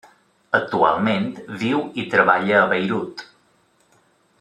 Actualment 0.59 1.27
viu 1.65 1.85
i 2.05 2.09
treballa 2.15 2.59
a 2.63 2.67
Beirut. 2.75 3.25